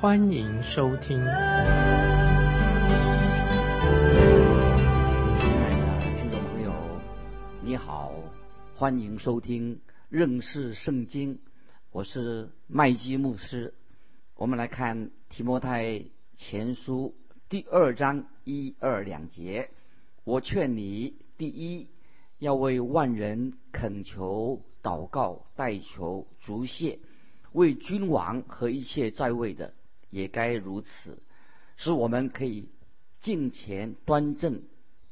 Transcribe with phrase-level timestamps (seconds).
[0.00, 1.18] 欢迎收听。
[1.18, 1.28] 亲爱
[6.00, 6.72] 的听众朋友，
[7.62, 8.10] 你好，
[8.74, 11.38] 欢迎收听认识圣经，
[11.92, 13.74] 我是麦基牧师。
[14.36, 16.02] 我们来看提摩太
[16.34, 17.14] 前书
[17.50, 19.68] 第二章一二两节，
[20.24, 21.88] 我劝你第一。
[22.38, 26.98] 要为万人恳求、祷告、代求、足谢，
[27.52, 29.74] 为君王和一切在位的
[30.10, 31.22] 也该如此，
[31.76, 32.68] 使我们可以
[33.20, 34.62] 敬虔端正、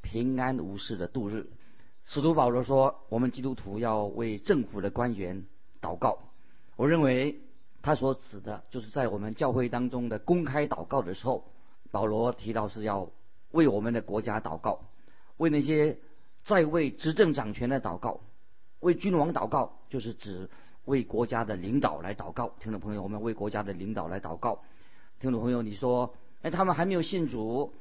[0.03, 1.49] 平安无事的度日。
[2.05, 5.47] 使徒保罗说，我们基督徒要为政府的官员
[5.81, 6.19] 祷告。
[6.77, 7.41] 我认为
[7.81, 11.45] 他所指的就是在我们教会当中的公开祷告的时候，
[11.91, 13.11] 保罗提到是要
[13.51, 14.81] 为我们的国家祷告，
[15.39, 15.99] 为那些。
[16.45, 18.21] 在位执政掌权的祷告，
[18.81, 20.49] 为君王祷告，就是指
[20.87, 22.55] 为国家的领导来祷告。
[22.59, 24.62] 听众朋友，我们为国家的领导来祷告。
[25.21, 27.73] 听众朋友，你说，哎，他们还没有信主，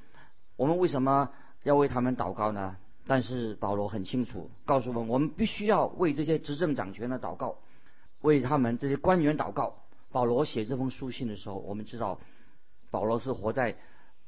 [0.56, 1.30] 我们为什么
[1.62, 2.78] 要为他们祷告呢？
[3.06, 7.60] 但是保罗很清楚告诉我们，我们必须要为这些执政掌权的祷告，
[8.22, 9.76] 为他们这些官员祷告。
[10.12, 12.20] 保罗写这封书信的时候，我们知道，
[12.90, 13.78] 保罗是活在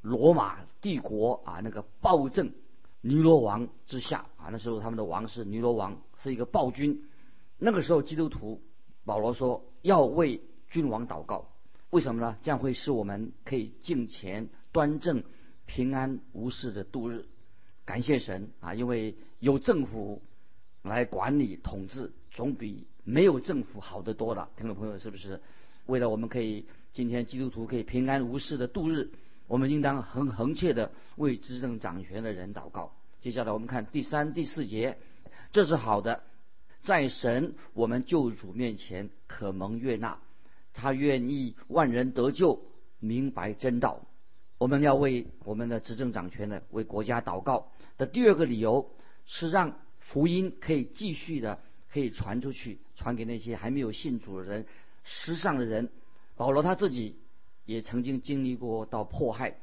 [0.02, 2.52] 罗马帝国啊那个暴政。
[3.02, 7.06] 尼罗王之下啊，那时候他们的王是尼罗王，是一个暴君。
[7.58, 8.62] 那个时候基督徒
[9.04, 11.48] 保罗说要为君王祷告，
[11.90, 12.38] 为什么呢？
[12.42, 15.24] 这样会使我们可以敬虔、端正、
[15.66, 17.26] 平安无事的度日。
[17.86, 20.22] 感谢神啊，因为有政府
[20.84, 24.50] 来管理统治，总比没有政府好得多了。
[24.56, 25.42] 听众朋友，是不是？
[25.88, 29.10] 为了我们可以今天基督徒可以平安无事的度日。
[29.48, 32.94] 我们应当很恒切的为执政掌权的人祷告。
[33.20, 35.00] 接下来我们看第三、第四节，
[35.52, 36.22] 这是好的，
[36.84, 40.20] 在神我们救主面前可蒙悦纳，
[40.80, 42.62] 他愿意万人得救，
[43.00, 44.02] 明白真道。
[44.58, 48.90] 我们要为我们的执政掌权的、为国家祷告的第二个理由
[49.26, 51.60] 是让福音可以继续的
[51.92, 54.66] 可以传出去，传给那些还没有信主的人、
[55.04, 55.90] 世上的人。
[56.36, 57.18] 保罗他自己。
[57.66, 59.58] 也曾经经历过到迫害。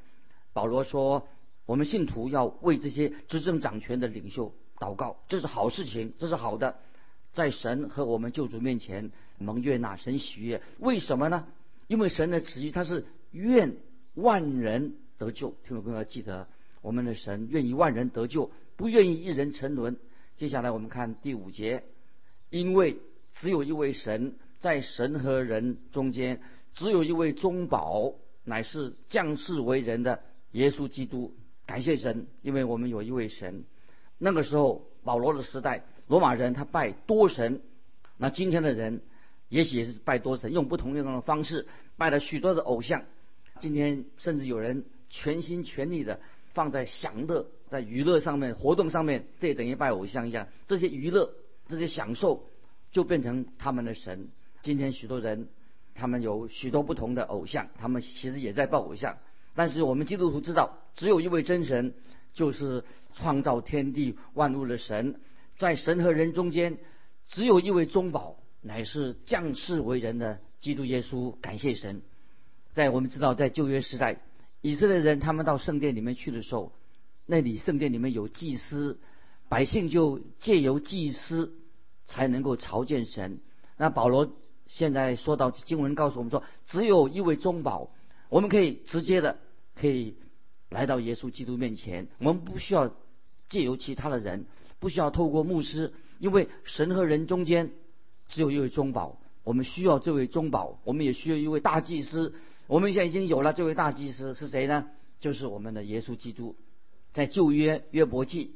[0.53, 1.26] 保罗说
[1.66, 6.78] ：“我们信徒要为这些执政掌权的领袖祷告，这是好事情，这是好的，
[7.37, 10.63] 在神和我们救主面前蒙悦纳，神喜悦。
[10.79, 11.47] 为什么呢？
[11.87, 13.77] 因为神的旨意他是愿
[14.15, 15.51] 万人得救。
[15.67, 16.49] 听众朋友要记得，
[16.81, 19.99] 我们的神愿意万人得救，不愿意一人沉沦。
[20.39, 21.85] 接下来我们看第五节，
[22.49, 22.97] 因为
[23.35, 26.41] 只有一位神，在神和人中间。”
[26.73, 28.13] 只有一位中保，
[28.45, 30.21] 乃是降世为人的
[30.53, 31.35] 耶稣基督。
[31.65, 33.65] 感谢神，因为我们有一位神。
[34.19, 37.61] 那个时候，保罗的时代，罗马人他拜多神。
[38.17, 39.00] 那今天的人，
[39.49, 43.05] 也许也是拜多神，用不同的方式拜了许多的偶像。
[43.59, 46.21] 今天甚至有人全心全力的
[46.55, 50.49] 放在享乐、在娱乐上面、活动上面，这也等于拜偶像一样。
[50.67, 51.33] 这些娱乐、
[51.69, 52.44] 这些享受，
[52.93, 54.28] 就变成他们的神。
[54.62, 55.49] 今天许多人。
[55.99, 59.17] 他们有许多不同的偶像，他们其实也在拜偶像。
[59.55, 61.94] 但是我们基督徒知道，只有一位真神，
[62.34, 62.84] 就是
[63.15, 65.19] 创造天地万物的神。
[65.56, 66.78] 在神和人中间，
[67.28, 71.33] 只有一位中保，乃是降世为人的基督耶稣。
[71.41, 72.03] 感谢神！
[72.72, 74.21] 在我们知道，在旧约时代，
[74.61, 76.72] 以色列人他们到圣殿里面去的时候，
[77.27, 78.99] 那里圣殿里面有祭司，
[79.49, 81.55] 百姓就借由祭司
[82.05, 83.41] 才能够朝见神。
[83.76, 84.37] 那保罗。
[84.69, 87.93] 现在说到经文告诉我们说，只有一位中保，
[88.29, 89.38] 我们可以直接的
[89.76, 90.17] 可以
[90.70, 92.93] 来到耶稣基督面前，我们不需要
[93.49, 94.44] 借由其他的人，
[94.78, 97.70] 不需要透过牧师，因为神和人中间
[98.28, 102.34] 只有一位中保，我们需要这位中保，我们也需要一位大祭司。
[102.67, 104.88] 我们现在已经有了这位大祭司是谁呢？
[105.20, 106.56] 就是我们的耶稣基督。
[107.12, 108.52] 在旧约约伯记，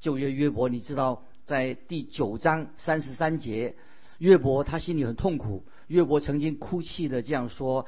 [0.00, 3.74] 旧约约伯，你知道在第九章三十三节。
[4.18, 7.86] 约伯他心里很痛苦，约伯曾经哭泣的这样说：“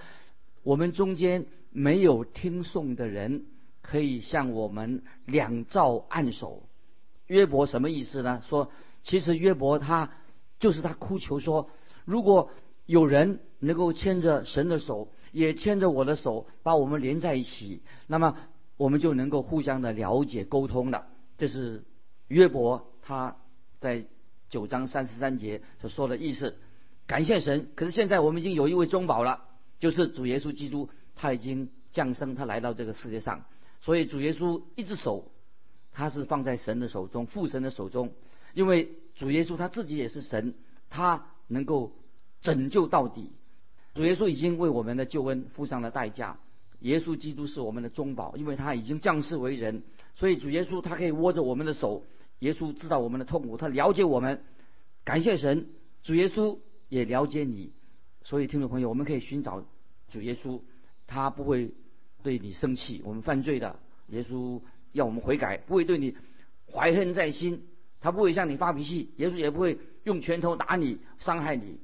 [0.65, 3.45] 我们中间没有听颂的人，
[3.81, 6.66] 可以向我们两照按手。”
[7.27, 8.43] 约伯什么意思呢？
[8.49, 8.71] 说
[9.03, 10.11] 其实约伯他
[10.59, 11.71] 就是他哭求说
[12.05, 12.51] ：“如果
[12.87, 18.37] 有人能够牵着神的手，也牵着我的手，把我们连在一起，那么
[18.77, 21.07] 我们就能够互相的了解沟通了。
[21.37, 21.85] 这是
[22.29, 23.37] 约伯他
[23.79, 24.07] 在
[24.49, 26.57] 九章三十三节所说的意思。
[27.07, 29.45] 感谢神，可是现在我们已经有一位中保了，
[29.79, 33.45] 就是主耶稣基督，他已经降生，他来到这个世界上，
[33.81, 35.31] 所以主耶稣一只手，
[35.97, 38.13] 他是放在神的手中，父神的手中，
[38.53, 40.53] 因为主耶稣他自己也是神，
[40.91, 41.93] 他能够
[42.43, 43.33] 拯救到底。
[43.95, 46.39] 主耶稣已经为我们的救恩付上了代价，
[46.81, 49.83] 耶稣基督是我们的中保，因为他已经降世为人，
[50.15, 52.05] 所以主耶稣他可以握着我们的手，
[52.41, 54.45] 耶稣知道我们的痛苦，他了解我们，
[55.03, 55.67] 感谢神，
[56.03, 56.59] 主耶稣。
[56.89, 57.73] 也了解你，
[58.23, 59.65] 所以听众朋友，我们可以寻找
[60.09, 60.61] 主耶稣，
[61.09, 61.73] 他不会
[62.23, 63.03] 对你生气。
[63.05, 64.61] 我们犯罪的，耶稣
[64.97, 66.17] 要我们悔改，不会对你
[66.73, 67.67] 怀恨在心，
[68.01, 71.79] 他不会向你发脾气，耶稣也不会用拳头打你、伤害你。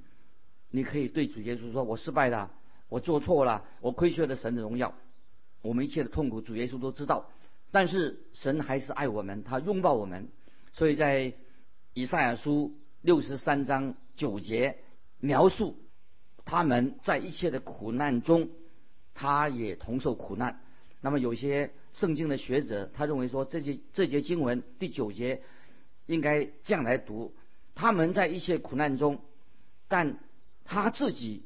[0.70, 2.50] 你可以对主耶稣说：“我失败了，
[2.88, 4.94] 我做错了，我亏缺了神的荣耀，
[5.62, 7.31] 我们一切的痛苦，主耶稣都知道。
[7.70, 10.29] 但是神还是爱我们，他拥抱我们。
[10.73, 11.35] 所以在
[11.94, 14.79] 以赛亚书六十三章九节。
[15.25, 15.76] 描述
[16.44, 18.49] 他们在一切的苦难中，
[19.15, 20.61] 他也同受苦难。
[21.00, 25.43] 那么有些圣经的学者，他认为说这节这节经文第九节
[26.06, 27.35] 应该这样来读：
[27.75, 29.21] 他们在一切苦难中，
[29.89, 30.19] 但
[30.65, 31.44] 他自己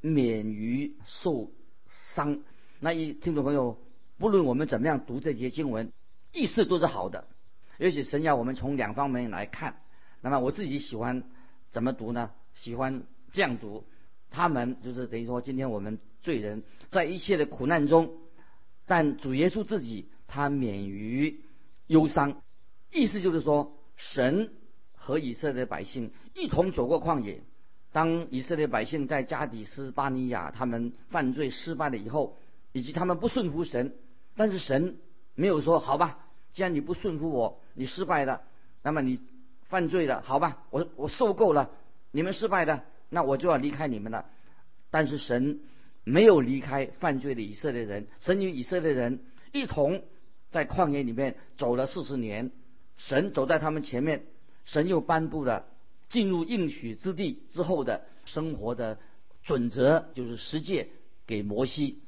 [0.00, 1.52] 免于受
[1.88, 2.40] 伤。
[2.80, 3.78] 那一听众朋友，
[4.18, 5.92] 不论我们怎么样读这节经文，
[6.32, 7.28] 意思都是好的。
[7.78, 9.82] 也许神要我们从两方面来看。
[10.20, 11.24] 那么我自己喜欢
[11.70, 12.30] 怎么读呢？
[12.54, 13.02] 喜欢
[13.32, 13.84] 这样读，
[14.30, 18.14] 他们就是等于说，今天我们罪人在一切的苦难中，
[18.86, 21.40] 但主耶稣自己他免于
[21.86, 22.42] 忧伤，
[22.90, 24.52] 意思就是说，神
[24.96, 27.42] 和以色列百姓一同走过旷野。
[27.92, 32.38] 当以色列百姓在加底斯巴尼亚他们犯罪失败了以后，
[32.72, 33.94] 以及他们不顺服神，
[34.34, 34.96] 但是神
[35.34, 36.18] 没有说好吧，
[36.52, 38.42] 既然你不顺服我，你失败了，
[38.82, 39.20] 那么你
[39.68, 41.70] 犯罪了，好吧，我我受够了。
[42.10, 44.26] 你们失败的，那我就要离开你们了。
[44.90, 45.60] 但是神
[46.04, 49.20] 没有离开犯罪的以色列人，神与以色列人
[49.52, 50.02] 一同
[50.50, 52.50] 在旷野里面走了四十年。
[52.96, 54.24] 神走在他们前面，
[54.64, 55.66] 神又颁布了
[56.08, 58.98] 进入应许之地之后的生活的
[59.42, 60.88] 准则，就是十诫
[61.26, 61.98] 给摩西。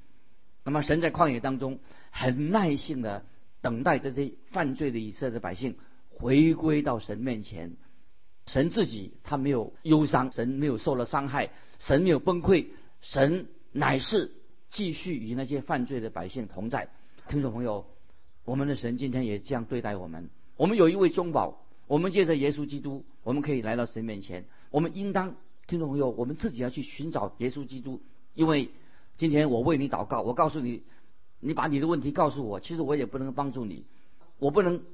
[0.63, 1.81] 那么神在旷野当中
[2.11, 3.25] 很耐心的
[3.61, 5.77] 等待这些犯罪的以色列百姓
[6.09, 7.73] 回归到神面前。
[8.47, 12.67] 神自己他没有忧伤，神没有受了伤害，神没有崩溃，
[13.01, 14.31] 神乃是
[14.71, 16.89] 继续与那些犯罪的百姓同在。
[17.29, 17.87] 听众朋友，
[18.45, 20.31] 我们的神今天也这样对待我们。
[20.57, 24.45] 我们有一位中保，我们借着耶稣基督，我们可以来到神面前。
[24.71, 25.35] 我们应当，
[25.67, 28.01] 听众朋友，我们自己要去寻找耶稣基督，
[28.35, 28.71] 因为
[29.17, 30.85] 今天我为你祷告，我告诉你，
[31.41, 33.87] 你把你的问题告诉我，其实我也不能帮助你，
[34.39, 34.85] 我不能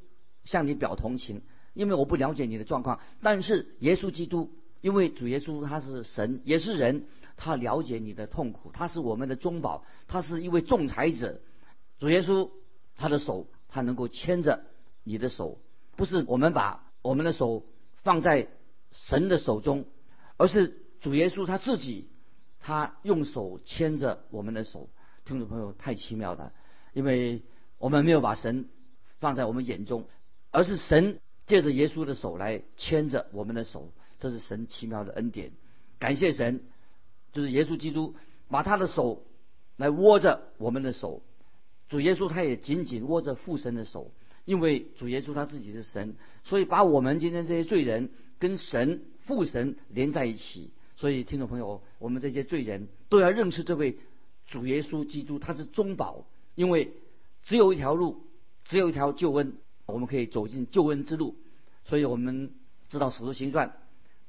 [0.45, 1.43] 向你表同情。
[1.75, 4.51] 因为我不了解你的状况，但是耶稣基督，
[4.81, 7.05] 因为主耶稣他是神也是人，
[7.41, 11.41] 他了解你的痛苦，他是我们的中保，他是一位仲裁者。
[11.99, 12.51] 主耶稣
[12.97, 14.63] 他的手，他能够牵着
[15.05, 15.59] 你的手，
[15.97, 17.65] 不是我们把我们的手
[18.03, 18.49] 放在
[18.93, 19.87] 神的手中，
[20.37, 22.11] 而是主耶稣他自己，
[22.61, 24.91] 他用手牵着我们的手。
[25.25, 26.53] 听众朋友，太奇妙了，
[26.93, 27.43] 因为
[27.79, 28.69] 我们没有把神
[29.19, 30.07] 放在我们眼中，
[30.51, 31.19] 而是神。
[31.47, 35.51] 借着耶稣的手来牵着我们的手，这是神奇妙的恩典。
[35.99, 36.63] 感谢神，
[37.33, 38.15] 就是耶稣基督
[38.49, 39.25] 把他的手
[39.77, 41.23] 来握着我们的手。
[41.89, 44.13] 主耶稣他也紧紧握着父神的手，
[44.45, 50.71] 因为主耶稣他自己是神，所以把我们今天这些罪人跟神父神连在一起。
[50.97, 53.99] 所以听众朋友，我们这些罪人都要认识这位
[54.47, 56.93] 主耶稣基督，他是中保，因为
[57.43, 58.23] 只有一条路，
[58.65, 59.55] 只有一条救恩。
[59.87, 61.35] 我们可以走进救恩之路，
[61.85, 62.53] 所以我们
[62.89, 63.69] 知道《使徒行传》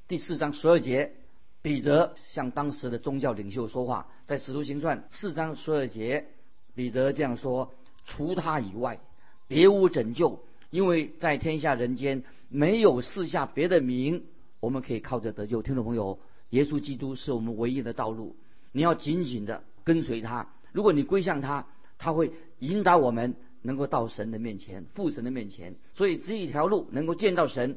[0.08, 1.14] 第四章十二节，
[1.62, 4.08] 彼得向当时的宗教领袖说话。
[4.26, 6.26] 在《使徒行传》四章十二节，
[6.74, 7.72] 彼得这样说
[8.04, 9.00] ：“除他以外，
[9.46, 10.40] 别无拯救，
[10.70, 14.24] 因为在天下人间没有四下别的名，
[14.60, 16.18] 我们可以靠着得救。”听众朋友，
[16.50, 18.36] 耶稣基督是我们唯一的道路，
[18.72, 20.48] 你要紧紧的跟随他。
[20.72, 21.66] 如果你归向他，
[21.96, 23.34] 他会引导我们。
[23.64, 27.76] 能够到神的面前，父神的面前，所以这一条路能够见到神，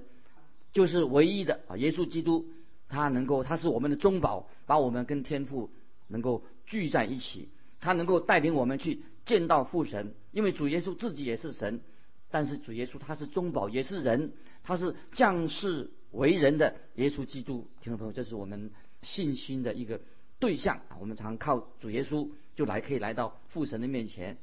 [0.74, 1.78] 就是唯一的啊！
[1.78, 2.48] 耶稣基督，
[2.88, 5.72] 他能够，他是我们的中保，把我们跟天父
[6.08, 7.50] 能够聚在一起，
[7.80, 10.14] 他能够带领我们去见到父神。
[10.32, 11.82] 因为主耶稣自己也是神，
[12.30, 17.68] 但是主耶稣他是中保，也是人，他是降世为人的耶稣基督。
[17.82, 20.02] 听众朋友，这是我们信心的一个
[20.40, 24.38] 对象啊，我们常靠主耶稣就来可以来到父神的面前。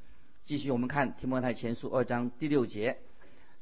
[0.44, 2.98] 继续我们看提摩太前书二章第六节，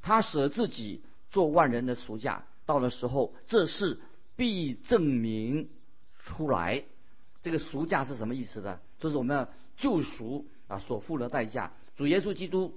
[0.01, 4.01] 他舍自己做万人的赎价，到了时候这事
[4.41, 5.69] 必证明
[6.19, 6.83] 出来。
[7.43, 8.81] 这个赎价是什么意思呢？
[8.99, 11.75] 就是我们要救赎啊所付的代价。
[11.95, 12.75] 主耶稣基督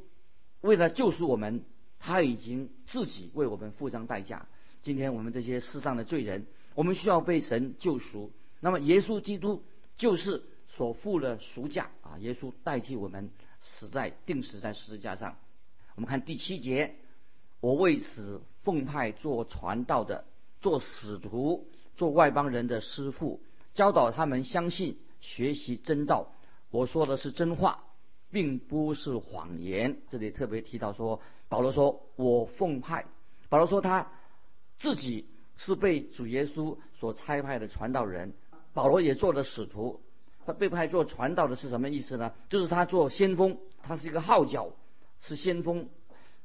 [0.59, 1.63] 为了救赎我们，
[1.99, 4.45] 他已经自己为我们付上代价。
[4.81, 8.33] 今天我们这些世上的罪人，我们需要被神救赎。
[8.59, 9.63] 那么耶稣基督
[9.95, 12.17] 就是所付的赎价啊！
[12.19, 13.29] 耶稣代替我们
[13.61, 15.37] 死在定死在十字架上。
[15.95, 16.95] 我们看第七节，
[17.61, 20.25] 我为此奉派做传道的，
[20.63, 21.67] 做使徒，
[21.97, 23.41] 做外邦人的师傅。
[23.75, 26.31] 教导他们相信、学习真道。
[26.71, 27.83] 我说的是真话，
[28.31, 29.97] 并不是谎言。
[30.09, 33.05] 这里特别提到说，保罗说我奉派。
[33.49, 34.09] 保罗说他
[34.77, 35.27] 自己
[35.57, 38.33] 是被主耶稣所差派的传道人。
[38.73, 39.99] 保罗也做了使徒。
[40.45, 42.33] 他被派做传道的是什么意思呢？
[42.49, 44.71] 就是他做先锋，他是一个号角，
[45.19, 45.89] 是先锋，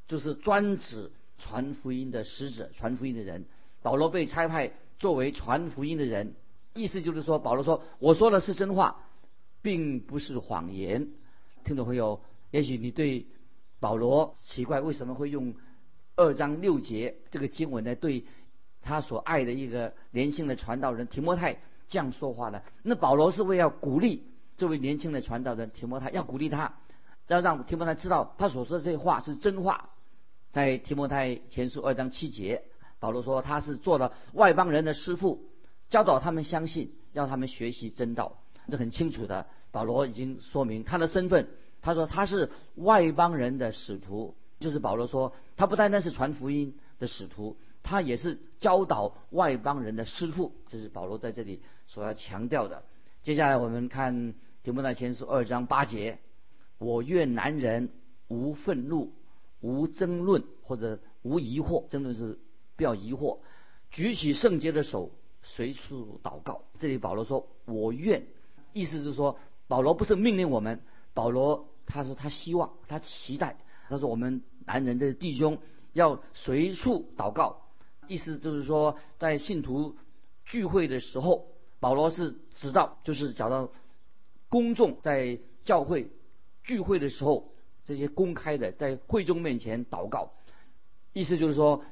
[0.08, 3.44] 就是专指传福音的使者、传福音的人。
[3.88, 6.34] 保罗被差派作为传福音的人。
[6.74, 9.06] 意思就是说，保罗说：“我说的是真话，
[9.62, 11.08] 并不是谎言。”
[11.64, 13.24] 听众朋友，也许你对
[13.80, 15.54] 保罗奇怪，为什么会用
[16.16, 17.94] 二章六节这个经文呢？
[17.94, 18.26] 对
[18.82, 21.56] 他所爱的一个年轻的传道人提摩太
[21.88, 22.60] 这样说话呢？
[22.82, 24.22] 那保罗是为要鼓励
[24.58, 26.74] 这位年轻的传道人提摩太，要鼓励他，
[27.28, 29.88] 要让提摩太知道他所说的这些话是真话。
[30.50, 32.64] 在提摩太前书二章七节，
[33.00, 35.42] 保罗说他是做了外邦人的师傅。
[35.88, 38.38] 教导他们相信，要他们学习真道，
[38.68, 39.46] 这很清楚的。
[39.70, 41.48] 保罗已经说明他的身份，
[41.80, 52.82] 他说他是外邦人的使徒，就是保罗说他不单单是传福音的使徒，他也是教导外邦人的师傅，这是保罗在这里所要强调的。
[53.22, 56.18] 接下来我们看提摩太前书二章八节：
[56.76, 57.88] 我愿男人
[58.28, 59.14] 无愤怒、
[59.60, 62.38] 无争论或者无疑惑，争论是
[62.78, 63.40] 不要疑惑，
[63.90, 65.10] 举起圣洁的手。
[65.40, 66.64] 随处祷告。
[66.78, 68.26] 这里保罗说：“我愿。”
[68.74, 70.80] 意思是说，保罗不是命令我们。
[71.14, 73.56] 保罗他说他希望，他期待。
[73.88, 75.58] 他说我们男人的弟兄
[75.94, 77.62] 要随处祷告。
[78.08, 79.96] 意思就是说，在信徒
[80.44, 81.46] 聚会的时候，
[81.80, 83.70] 保罗是知道，就是讲到
[84.50, 86.10] 公众在教会
[86.62, 87.54] 聚会的时候，
[87.86, 90.32] 这些公开的在会众面前祷告。
[91.14, 91.82] 意思就是说，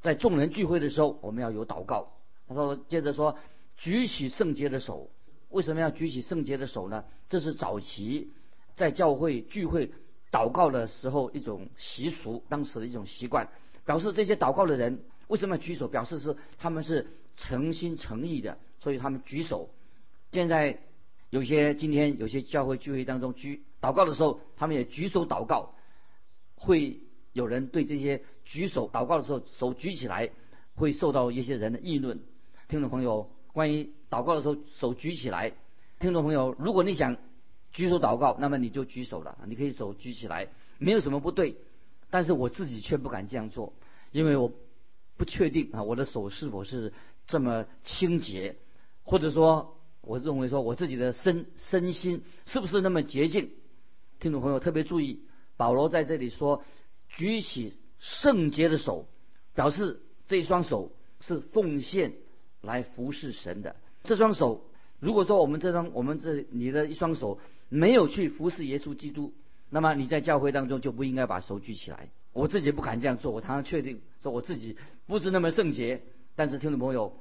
[0.00, 2.12] 在众人聚会的时候，我们要有祷告。
[2.48, 3.36] 他说：“接着说，
[3.76, 5.10] 举起圣洁的手，
[5.50, 7.04] 为什么要举起圣洁的手呢？
[7.28, 8.32] 这是早期
[8.74, 9.92] 在教会聚会
[10.32, 13.48] 祷告的时候一种习俗，当时的一种习惯，
[13.84, 15.86] 表示这些祷告的人为什么要举手？
[15.86, 19.70] 表示是他们是诚心诚意的，所以他们举手。
[20.32, 20.80] 现在
[21.28, 25.74] 有些今天有些教会聚会当中举祷告的时候，他们也举手祷告，
[26.56, 27.00] 会
[27.32, 30.30] 有人对这些举手祷告的时候手举起来，
[30.74, 32.20] 会受到一些人的议论。”
[32.68, 35.52] 听众朋友，关于祷告的时候手举起来，
[35.98, 37.16] 听众朋友，如果你想
[37.72, 41.56] 举手祷告，那么你就举手了，你可以手举起来，没有什么不对。
[42.10, 43.72] 但是我自己却不敢这样做，
[44.10, 44.52] 因为我
[45.16, 46.92] 不确定啊，我的手是否是
[47.26, 48.56] 这么清洁，
[49.04, 53.50] 或者说我认为说我自己的身身心是不是那么洁净。
[54.18, 55.22] 听众朋友特别注意，
[55.56, 56.64] 保罗在这里说
[57.10, 59.06] 举起圣洁的手，
[59.54, 60.90] 表示这双手
[61.20, 62.14] 是奉献。
[62.62, 64.66] 来服侍神的这双手，
[64.98, 67.40] 如果说我们这双我们这你的一双手
[67.70, 69.32] 没有去服侍耶稣基督，
[69.70, 72.10] 那么你在教会当中就不应该把手举起来。
[72.34, 74.76] 我自己不敢这样做，我常常确定说我自己
[75.06, 76.02] 不是那么圣洁。
[76.36, 77.16] 但是听众朋友，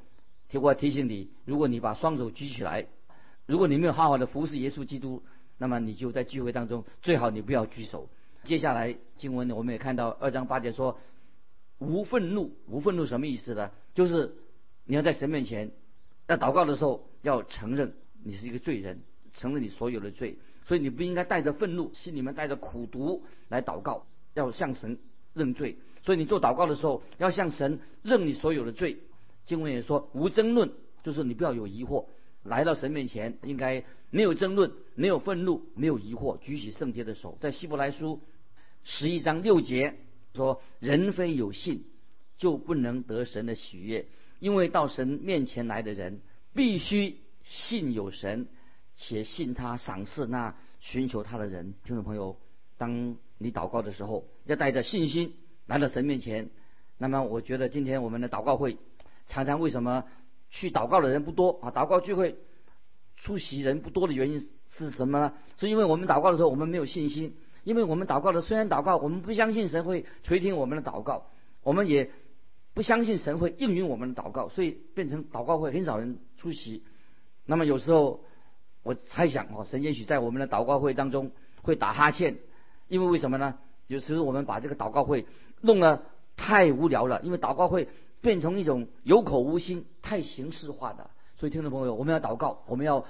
[0.62, 2.88] 我提醒你，如果你把双手举起来，
[3.46, 5.24] 如果你没有好好的服侍耶稣基督，
[5.58, 8.10] 那么你就在聚会当中最好你不要举手。
[8.44, 11.00] 接下来经文呢我们也看到二章八节说
[11.78, 13.72] 无愤怒，无愤怒什么意思呢？
[13.94, 14.36] 就是。
[14.86, 15.70] 你要在神面前，
[16.26, 17.94] 要祷告的时候，要承认
[18.24, 19.02] 你是一个罪人，
[19.36, 24.98] 承认你所有的罪，所以你不应该带着愤怒，心里面带着苦毒来祷告，要向神
[25.36, 25.78] 认罪。
[26.02, 28.98] 所以你做祷告的时候，要向神认你所有的罪。
[29.46, 30.72] 经文也说无争论，
[31.04, 32.06] 就是你不要有疑惑，
[32.44, 37.38] 来到神面前应该没有争论，没有愤怒，没有疑惑，举起圣洁的手。
[37.42, 38.22] 在希伯来书
[38.84, 39.96] 十一章六节
[40.34, 41.84] 说：人非有信，
[42.38, 44.08] 就不能得神的喜悦。
[44.40, 46.22] 因为到神面前来的人，
[46.54, 48.48] 必须信有神，
[48.96, 51.74] 且信他赏赐那寻求他的人。
[51.84, 52.38] 听众朋友，
[52.78, 55.34] 当你祷告的时候，要带着信心
[55.66, 56.50] 来到神面前。
[56.98, 58.78] 那么，我觉得今天我们的祷告会，
[59.28, 60.06] 常常为什么
[60.50, 61.72] 去祷告的人不多啊？
[61.72, 62.38] 祷告聚会
[63.16, 65.34] 出席人不多的原因是什么呢？
[65.58, 71.28] 是因为我们祷告的时候我们没有信心，因为我们祷告的虽然祷告，我们不相信神会垂听我们的祷告，
[71.64, 72.12] 我们也
[72.74, 76.84] 不相信神会应允我们的祷告，所以变成祷告会很少人出席。
[77.46, 78.24] 那么有时候
[78.84, 82.38] 我猜想哦，神也许在我们的祷告会当中会打哈欠，
[82.88, 83.58] 因为为什么呢？
[83.88, 85.26] 有时候我们把这个祷告会
[85.62, 86.06] 弄得
[86.38, 87.90] 太无聊了，因为祷告会
[88.22, 91.10] 变成一种有口无心、太形式化的。
[91.38, 93.06] 所以听众朋友，我们要祷告，我们要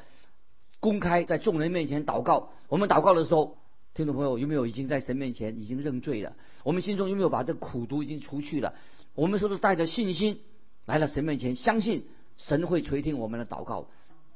[0.79, 2.49] 公开在众人面前祷告。
[2.67, 3.57] 我们祷告的时候，
[3.93, 6.35] 听众朋友有没有已经在神面前已经认罪了？
[6.63, 8.75] 我们心中有没有把这苦毒已经除去了？
[9.15, 10.41] 我们是不是带着信心
[10.85, 12.05] 来到神面前，相信
[12.37, 13.87] 神会垂听我们的祷告，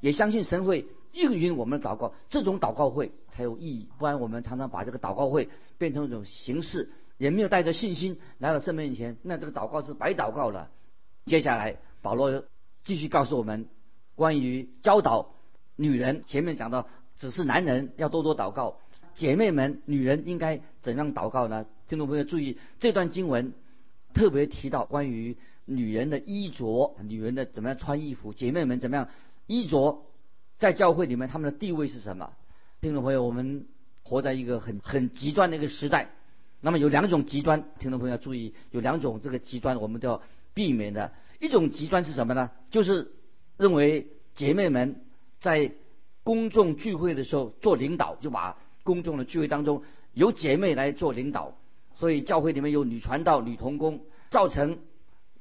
[0.02, 2.14] 也相信神会应允我们的祷告？
[2.30, 3.88] 这种祷告会才有意义。
[4.00, 10.70] 不然我们常常把这个祷告会变成一种形式，也没有带着信心来到神面前，那这个祷告是白祷告了。
[11.26, 12.44] 接下来保罗
[12.84, 13.68] 继续告诉我们
[14.16, 15.34] 关于教导
[15.76, 18.80] 女人，前面讲到只是男人要多多祷告，
[19.14, 21.66] 姐妹们女人应该怎样祷告呢？
[21.88, 23.54] 听众朋友注意这段经文。
[24.14, 29.10] 特别提到关于女人的衣着，女人的怎么样穿衣服，姐妹们怎么样
[29.48, 30.06] 衣着，
[30.60, 32.32] 在教会里面他们的地位是什么？
[32.80, 33.66] 听众朋友，我们
[34.04, 36.12] 活在一个很很极端的一个时代，
[36.66, 40.22] 那么有两种极端，听众朋友要注意，有两种这个极端我们都要
[40.54, 41.12] 避免的。
[41.42, 42.52] 一种极端是什么呢？
[42.72, 43.12] 就是
[43.58, 45.02] 认为姐妹们
[45.42, 45.74] 在
[46.24, 51.54] 公众聚会的时候做领导，就把公众的聚会当中由姐妹来做领导。
[51.96, 54.80] 所以教会里面有女传道、女童工，造成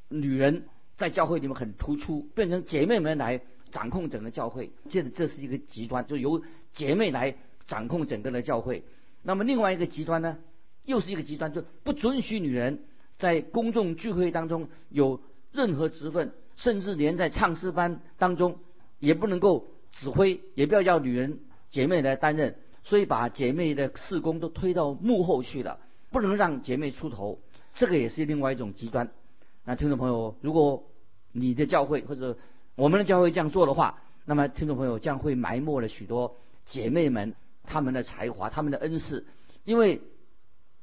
[0.08, 0.64] 女人
[0.96, 4.72] 在教会里面很突出，变成姐妹们来掌控整个教会。
[4.88, 6.42] 这这是一个极端，就由
[6.74, 7.36] 姐妹来
[7.68, 8.82] 掌控整个的教会。
[9.22, 10.38] 那么另外一个极端呢，
[10.84, 12.80] 又是一个极端，就不准许女人
[13.18, 15.20] 在公众聚会当中有
[15.52, 18.58] 任何职分，甚至连在唱诗班当中
[18.98, 21.38] 也不能够指挥，也不要叫女人
[21.70, 22.56] 姐妹来担任。
[22.84, 25.78] 所以把姐妹的事工都推到幕后去了。
[26.10, 27.38] 不能让姐妹出头，
[27.72, 29.10] 这个也是另外一种极端。
[29.64, 30.84] 那听众朋友，如果
[31.30, 32.36] 你的教会或者
[32.74, 39.24] 我们的教会这样做的话，那么听众朋友将会埋没了许多姐妹们她们的才华、她们的恩赐，
[39.64, 40.02] 因为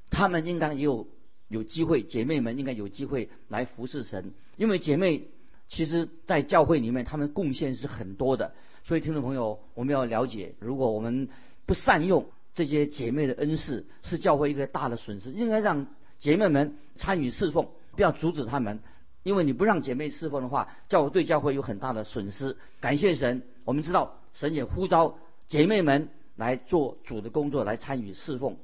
[0.09, 1.07] 她们应该也有
[1.47, 4.33] 有机会，姐妹们应该有机会来服侍神。
[4.57, 5.27] 因为姐妹
[5.67, 8.53] 其实在教会里面，她们贡献是很多的。
[8.83, 11.29] 所以听众朋友，我们要了解，如果我们
[11.65, 12.25] 不善用。
[12.55, 18.79] 这些姐妹的恩赐是教会一个大的损失，应该让姐妹们参与侍奉，不要阻止他们。
[19.23, 22.57] 因为你不让姐妹侍奉的话，教会对教会有很大的损失。
[22.81, 25.17] 感谢神，我们知道神也呼召
[25.47, 28.57] 姐妹们来做主的工作，来参与侍奉。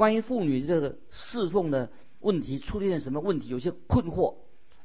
[0.00, 3.50] 关于妇女这个侍奉的问题，出现什么问题？
[3.50, 4.36] 有些困惑，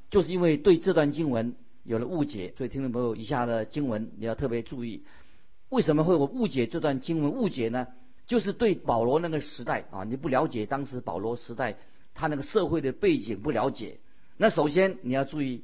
[0.10, 2.54] 就是因为对这段经文有了误解。
[2.58, 5.06] 所以听众朋友，以下的经文你要特别注意，
[5.69, 7.32] 为什么会有误解这段经文？
[7.32, 7.88] 误解呢？
[8.28, 11.78] 就是对保罗那个时代啊，你不了解当时保罗时代
[12.13, 13.99] 他那个社会的背景不了解。
[14.36, 15.63] 那首先你要注意，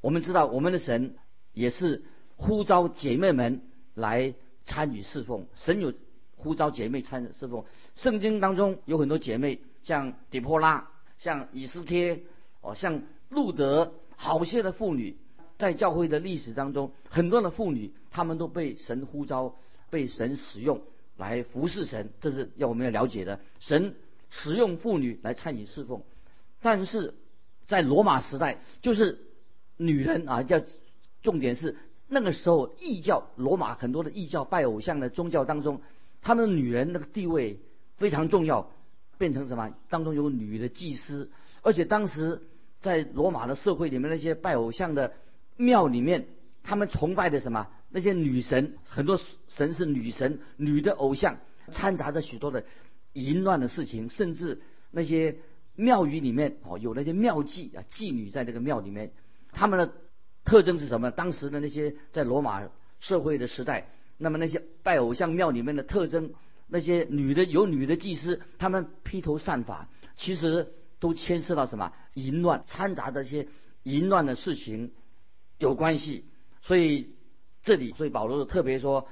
[0.00, 1.16] 我们知道我们的神
[1.52, 2.02] 也是
[2.36, 3.60] 呼召姐妹们
[3.92, 4.32] 来
[4.64, 5.48] 参与侍奉。
[5.54, 5.92] 神有
[6.36, 7.64] 呼召姐妹参侍奉。
[7.94, 12.22] 圣经当中有很多姐妹，像底波拉、像以斯帖、
[12.60, 15.16] 哦，像路德，好些的妇女，
[15.58, 19.56] 在教会的历史当中，很多的妇女她们都被神呼召，
[19.90, 20.80] 被神使用。
[21.18, 23.40] 来服侍神，这是要我们要了解的。
[23.58, 23.94] 神
[24.28, 26.02] 使用妇女来参与侍奉，
[26.60, 27.14] 但是
[27.66, 29.18] 在罗马时代，就是
[29.78, 30.60] 女人啊，叫
[31.22, 31.74] 重点是
[32.06, 35.80] 那个时候异教，罗马很多的异教拜偶像的宗教当中，
[36.26, 37.60] 他们的女人那个地位
[37.98, 38.68] 非常重要，
[39.16, 39.72] 变成什么？
[39.88, 41.30] 当中有女的祭司，
[41.62, 42.42] 而且当时
[42.80, 45.12] 在罗马的社会里面，那些拜偶像的
[45.56, 46.26] 庙里面，
[46.64, 47.68] 他们崇拜的什么？
[47.90, 51.38] 那些女神，很多神是女神，女的偶像，
[51.70, 52.64] 掺杂着许多的
[53.12, 54.60] 淫乱的事情，甚至
[54.90, 55.36] 那些
[55.76, 59.12] 庙宇里面哦，有那些庙妓啊，妓女在那个庙里面，
[59.52, 59.92] 他们的
[60.44, 61.12] 特征是什么？
[61.12, 63.86] 当时的那些在罗马社会的时代，
[64.18, 66.32] 那么那些拜偶像庙里面的特征，
[66.68, 73.48] 那些女的有女的祭司，他们披头散发，其实都牵涉到什么淫乱，掺杂这些
[73.82, 74.92] 淫乱的事情
[75.58, 76.24] 有关系，
[76.62, 77.14] 所以。
[77.62, 79.08] 这里，所以保罗特别说，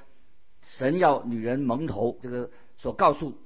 [0.61, 3.37] 神要女人蒙头，这个所告诉，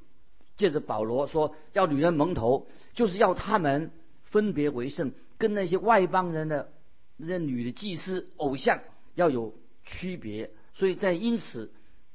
[0.59, 3.91] 借着保罗说要女人蒙头，就是要他们
[4.25, 6.75] 分别为圣，跟那些外邦人的
[7.17, 8.81] 那些女的祭司偶像
[9.15, 10.51] 要有区别。
[10.79, 11.71] 所以在因此，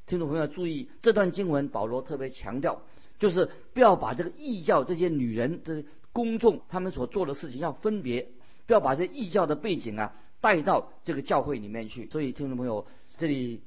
[0.08, 2.82] 听众朋友要注意这段经文，保罗特别强调，
[3.20, 8.30] 就是不要把这个异教这些女人这公众他们所做的事情要分别，
[8.66, 10.16] 不要把这异教的背景啊。
[10.40, 13.62] 带到这个教会里面去，所以听众朋友，这里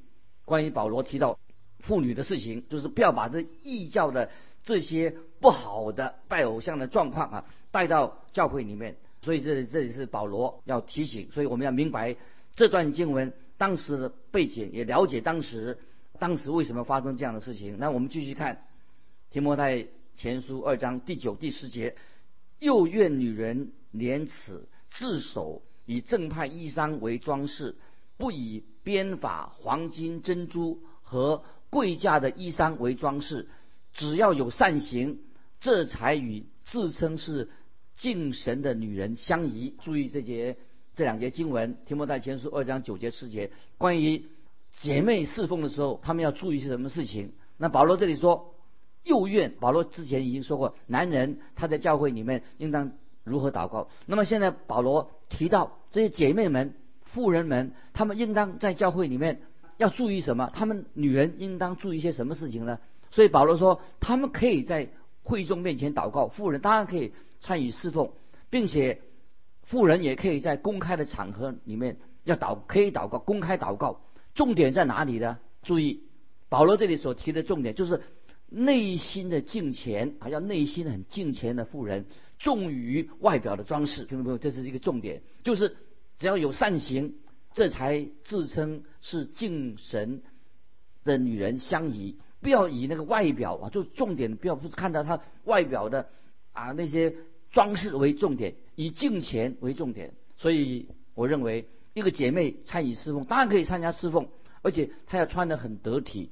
[0.44, 1.38] 关于保罗提到
[1.80, 4.28] 妇女的事情，就是不要把这异教的
[4.62, 8.98] 这些不好的拜偶像的状况啊带到教会里面。
[9.22, 12.16] 所以这里这里是保罗要提醒，所以我们要明白
[12.54, 15.78] 这段经文当时的背景，也了解当时
[16.18, 17.78] 当时为什么发生这样的事情。
[17.78, 18.66] 那我们继续看
[19.30, 21.96] 提摩太前书二章第九、第十节，
[22.58, 27.76] 又愿女人廉耻自守，以正派衣裳为装饰，
[28.16, 33.48] 不以编法、黄金、珍珠和贵价的衣裳为装饰，
[33.92, 35.20] 只要有善行，
[35.60, 37.50] 这才与自称是。
[37.96, 40.58] 敬神的女人相宜，注意这节
[40.96, 44.24] 这两节经文，提摩太前书二章九节十节，关于
[44.78, 47.32] 姐妹侍奉的时候，他们要注意些什么事情？
[47.58, 48.54] 那保罗这里说，
[49.04, 52.92] 又愿保罗之前已经说过，男人他在教会里面应当
[53.24, 53.88] 如何祷告。
[54.06, 59.42] 那么现在保罗提到这些姐妹们、妇人们，他们应当在教会里面
[59.76, 60.50] 要注意什么？
[60.54, 62.78] 他们女人应当注意些什么事情呢？
[63.10, 64.88] 所以保罗说，他们可以在
[65.24, 67.12] 会众面前祷告，妇人当然可以。
[67.38, 68.10] 参与侍奉，
[68.48, 69.02] 并且
[69.66, 74.00] 富人也可以在公开的场合里面要祷，可以祷告，公开祷告。
[74.34, 75.38] 重点在哪里呢？
[75.62, 76.02] 注意，
[76.48, 78.02] 保罗这里所提的重点就是
[78.48, 82.06] 内心的敬虔，还要内心很敬虔的富人，
[82.38, 84.04] 重于外表的装饰。
[84.04, 85.76] 听众朋友，这是一个重点，就是
[86.18, 87.14] 只要有善行，
[87.54, 90.22] 这才自称是敬神
[91.04, 92.18] 的女人相宜。
[92.40, 96.08] 不要以那个外表啊，就重点不要不是看到她外表的。
[96.52, 97.14] 啊，那些
[97.50, 104.28] 装饰为重点，以敬虔为重点，所以我认为一个姐妹参与侍奉，当然可以参加侍奉，
[104.62, 106.30] 而且她要穿得很得体。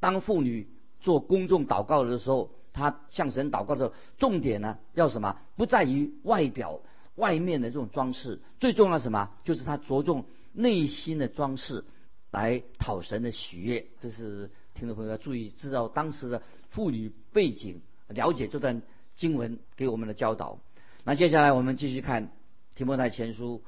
[0.00, 0.68] 当妇女
[1.00, 5.38] 做公众祷告的时候，她向神祷告的时候，重点呢要什么？
[5.56, 6.80] 不在于外表
[7.14, 9.30] 外面的这种装饰，最重要什么？
[9.44, 11.84] 就是她着重内心的装饰，
[12.32, 13.86] 来讨神的喜悦。
[14.00, 18.82] 这是听众朋友要注意，知道当时的妇女背景，了解这段。
[19.18, 20.60] 经文给我们的教导。
[21.08, 22.30] 那接下来我们继续看
[22.74, 23.62] 提摩太前书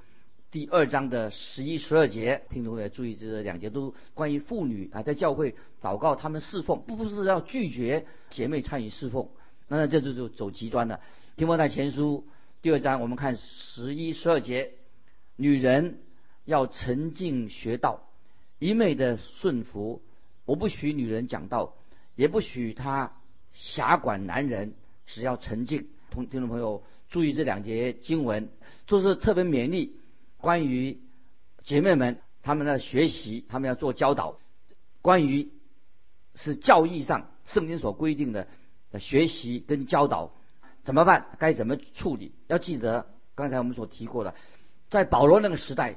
[0.50, 9.31] 第二章的十一、十二节，听众朋友注意，这两节都关于妇女啊，在教会祷告，他们侍奉，不是要拒绝姐妹参与侍奉，
[9.68, 11.00] 那这就就走极端了。
[11.37, 12.26] 提摩太前书
[12.61, 14.72] 第二章，我们看十一、十二节，
[15.37, 16.00] 女人
[16.44, 18.03] 要沉静学道，
[18.59, 20.03] 一昧的顺服，
[20.44, 21.74] 我不许女人讲道，
[22.16, 23.12] 也不许她
[23.50, 24.74] 辖管男人。
[25.07, 28.48] 只要沉静，同听众朋友注意这两节经文，
[28.86, 29.96] 就是特别勉励
[30.38, 30.98] 关于
[31.64, 34.38] 姐妹们他们的学习，他们要做教导，
[35.02, 35.50] 关于
[36.34, 38.46] 是教义上圣经所规定的
[38.98, 40.32] 学习跟教导
[40.84, 41.26] 怎么办？
[41.38, 42.32] 该怎么处理？
[42.46, 44.34] 要记得刚才我们所提过的，
[44.88, 45.96] 在保罗那个时代，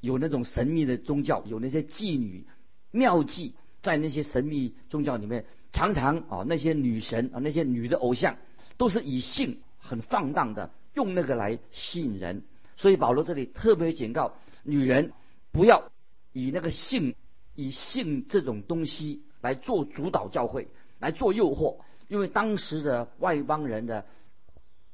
[0.00, 2.46] 有那种神秘的宗教，有那些妓女
[2.90, 8.36] 妙计，在那些神秘宗教里面，常常啊那些女神啊那些女的偶像。
[8.76, 9.58] 都是以性
[9.88, 12.42] 很放荡的，用那个来吸引人。
[12.76, 15.12] 所以保罗这里特别警告女人，
[15.50, 15.90] 不要
[16.32, 17.14] 以那个性、
[17.56, 20.68] 以性这种东西来做主导教会，
[21.00, 21.78] 来做诱惑。
[22.06, 24.04] 因为当时的外邦人的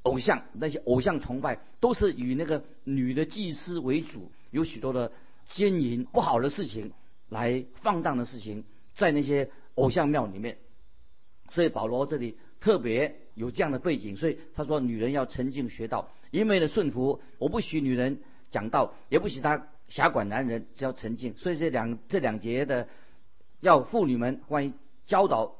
[0.02, 5.12] 偶像，那些偶像崇拜都是以那个女的祭司为主，有许多的
[5.46, 6.92] 奸淫不好的事情，
[7.28, 10.56] 来放荡的事情，在那些偶像庙里面。
[11.50, 13.20] 所以保罗这里特别。
[13.34, 17.20] 有这样的背景，所以他说女人要沉静学道，一味的顺服。
[17.38, 18.20] 我不许女人
[18.50, 21.34] 讲道，也不许她辖管男人，只要沉静。
[21.36, 22.88] 所以这两这两节的
[23.60, 24.72] 要妇女们关于
[25.06, 25.56] 教导、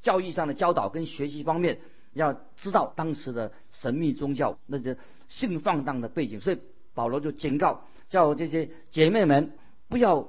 [0.00, 1.80] 教义上的教导跟学习方面，
[2.14, 4.96] 要知道当时的神秘宗教那些
[5.28, 6.40] 性放荡的背景。
[6.40, 6.58] 所以
[6.94, 9.52] 保罗就警告叫这些姐妹们
[9.88, 10.28] 不要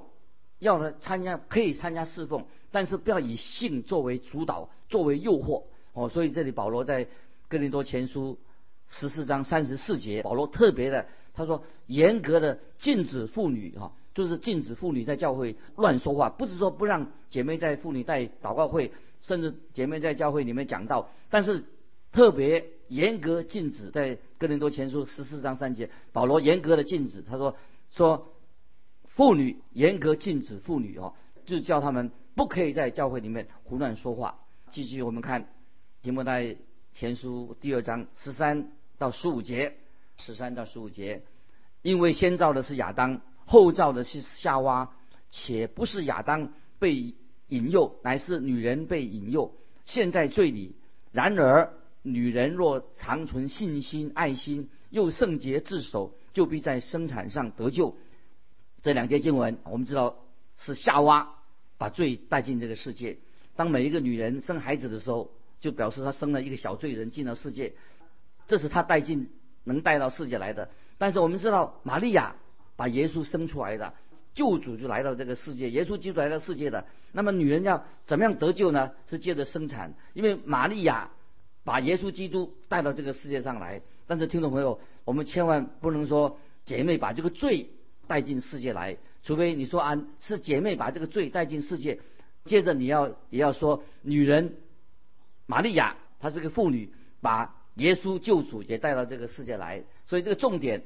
[0.58, 5.64] 要她参加，可以参加侍奉，但是不要以性作为主导，作为诱惑。
[5.92, 7.06] 哦，所以这里保罗在
[7.48, 8.38] 哥林多前书
[8.88, 21.64] 十四章三十四节，保罗特别的他说，严格的禁止妇女哈，就是禁止妇女在教会乱说话，不是说不让姐妹在妇女带祷告会，甚至姐妹在教会里面讲道，但是
[22.12, 27.56] 特别严格禁止在哥林多前书十四章三节，保罗严格的禁止，他说
[27.90, 28.32] 说
[29.04, 31.14] 妇女严格禁止妇女哦，
[31.46, 34.38] 就叫他们不可以在教会里面胡乱说话。
[34.70, 35.48] 继续我们看。
[36.02, 36.56] 提摩太
[36.94, 39.76] 前书第二章十三到十五节，
[40.16, 41.24] 十三到十五节，
[41.82, 44.96] 因为先造的是亚当，后造的是夏娃，
[45.30, 47.14] 且不是亚当被
[47.48, 50.74] 引诱，乃是女人被引诱，现在罪里。
[51.12, 57.94] 然而女人若长存信心、爱心，又圣洁自守，就必在生产上得救。
[58.80, 60.16] 这两节经文，我们知道
[60.56, 61.34] 是夏娃
[61.76, 63.18] 把罪带进这个世界。
[63.54, 65.30] 当每一个女人生孩子的时候，
[65.60, 67.74] 就表示他生了一个小罪人进了世界，
[68.48, 69.30] 这是他带进
[69.64, 70.68] 能带到世界来的。
[70.98, 72.34] 但是我们知道，玛利亚
[72.76, 73.94] 把耶稣生出来的，
[74.34, 76.86] 救主就来到这个世界，耶稣基督来到世界的。
[77.12, 78.92] 那么女人要怎么样得救呢？
[79.08, 81.10] 是借着生产，因为玛利亚
[81.64, 83.82] 把耶稣基督带到这个世界上来。
[84.06, 87.70] 但是听众朋友，我们千万不能说姐妹把这个罪
[88.06, 92.00] 带进世界来，除非你说啊是姐妹把这个罪带进世界，
[92.44, 94.56] 接着你要也要说女人
[95.50, 99.82] 玛利亚她是个妇女，把耶稣救主也带到这个世界来。
[100.06, 100.84] 所以这个重点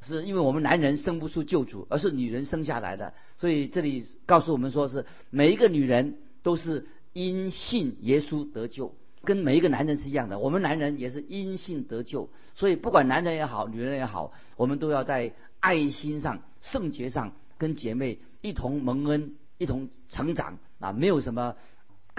[0.00, 3.12] 是因为我们男人生不出救主，而是女人生下来的。
[3.36, 8.94] 所以这里告诉我们说是每一个女人都是因信耶稣得救。
[9.24, 21.56] 跟每一个男人是一样的，我们男人也是因信得救，所以不管男人也好，女人也好，我们都要在爱心上、圣洁上跟姐妹一同蒙恩、一同成长啊，没有什么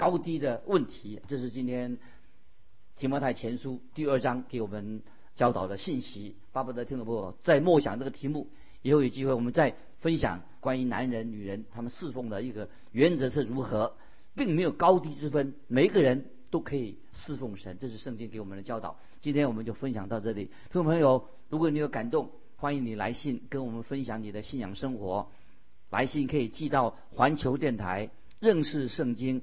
[0.00, 1.20] 高低的问题。
[1.28, 1.98] 这是今天
[2.96, 5.02] 提摩太前书第二章给我们
[5.34, 6.36] 教导的信息。
[6.52, 8.48] 巴不得听众朋友在默想这个题目，
[8.80, 13.94] 以后有机会我们再分享关于男人、女人他们侍奉的一个原则是如何，
[14.34, 16.24] 并没有高低之分，每一个人。
[16.50, 18.98] 都可以侍奉神，这是圣经给我们的教导。
[19.20, 25.30] 今天我们就分享到这里，听众朋友，如果你有感动，欢迎你来信跟我们分享你的信仰生活。
[25.90, 28.10] 来信可以寄到环球电台
[28.40, 29.42] 认识圣经